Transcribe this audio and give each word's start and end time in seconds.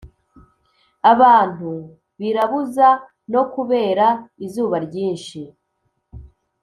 abantu 1.11 1.71
birabuza 2.19 2.89
nokubera 3.31 4.07
izuba 4.45 4.77
ryinshi 4.85 5.39